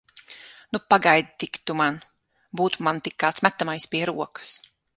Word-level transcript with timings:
Nu, 0.71 0.77
pagaidi 0.93 1.29
tik 1.43 1.59
tu 1.67 1.75
man! 1.81 1.99
Būtu 2.61 2.87
man 2.87 3.03
tik 3.09 3.17
kāds 3.25 3.45
metamais 3.49 3.87
pie 3.93 4.05
rokas! 4.13 4.55